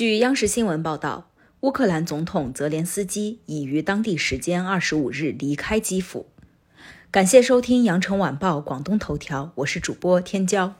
[0.00, 1.28] 据央视新闻报道
[1.60, 6.24] 乌克兰总统泽连斯基已于当地时间二十五日离开基辅。
[7.10, 10.72] 感谢收听羊城晚报广东头条我是主播天骄。